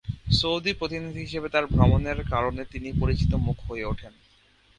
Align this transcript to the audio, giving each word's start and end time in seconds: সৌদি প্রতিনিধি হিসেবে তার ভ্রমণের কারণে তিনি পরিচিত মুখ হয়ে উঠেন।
সৌদি 0.31 0.71
প্রতিনিধি 0.73 1.19
হিসেবে 1.19 1.47
তার 1.49 1.65
ভ্রমণের 1.65 2.19
কারণে 2.29 2.61
তিনি 2.65 2.89
পরিচিত 3.01 3.31
মুখ 3.45 3.57
হয়ে 3.69 3.85
উঠেন। 3.85 4.13